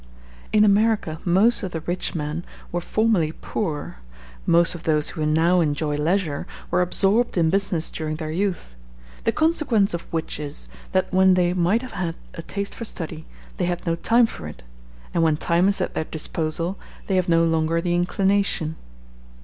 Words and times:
In 0.51 0.65
America 0.65 1.19
most 1.25 1.61
of 1.61 1.69
the 1.73 1.81
rich 1.81 2.15
men 2.15 2.43
were 2.71 2.81
formerly 2.81 3.33
poor; 3.33 3.97
most 4.47 4.73
of 4.73 4.81
those 4.81 5.09
who 5.09 5.23
now 5.27 5.59
enjoy 5.59 5.95
leisure 5.95 6.47
were 6.71 6.81
absorbed 6.81 7.37
in 7.37 7.51
business 7.51 7.91
during 7.91 8.15
their 8.15 8.31
youth; 8.31 8.73
the 9.25 9.31
consequence 9.31 9.93
of 9.93 10.11
which 10.11 10.39
is, 10.39 10.69
that 10.91 11.13
when 11.13 11.35
they 11.35 11.53
might 11.53 11.83
have 11.83 11.91
had 11.91 12.17
a 12.33 12.41
taste 12.41 12.73
for 12.73 12.83
study 12.83 13.27
they 13.57 13.65
had 13.65 13.85
no 13.85 13.95
time 13.95 14.25
for 14.25 14.47
it, 14.47 14.63
and 15.13 15.21
when 15.21 15.37
time 15.37 15.67
is 15.67 15.79
at 15.79 15.93
their 15.93 16.05
disposal 16.05 16.79
they 17.05 17.15
have 17.15 17.29
no 17.29 17.43
longer 17.45 17.79
the 17.79 17.93
inclination. 17.93 18.77